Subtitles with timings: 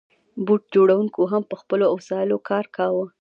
[0.45, 3.05] بوټ جوړونکو هم په خپلو وسایلو کار کاوه.